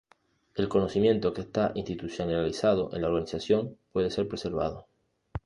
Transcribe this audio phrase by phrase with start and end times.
[0.55, 4.87] El conocimiento que está institucionalizado en la organización, puede ser preservado.